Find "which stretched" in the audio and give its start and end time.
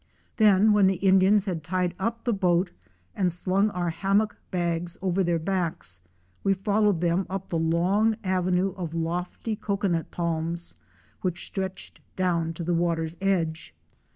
11.21-12.01